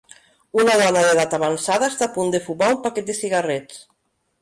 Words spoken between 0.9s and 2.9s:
d'edat avançada està a punt de fumar un